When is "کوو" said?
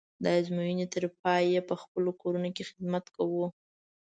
3.15-3.45